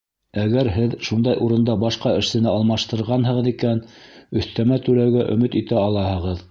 [0.43, 3.85] Әгәр һеҙ шундай урында башҡа эшсене алмаштырғанһығыҙ икән,
[4.43, 6.39] өҫтәмә түләүгә өмөт итә алаһығыҙ.